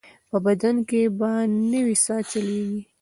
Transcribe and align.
په 0.29 0.37
بدن 0.45 0.75
کې 0.89 1.01
به 1.17 1.31
نوې 1.71 1.95
ساه 2.05 2.21
چلېږي. 2.29 2.81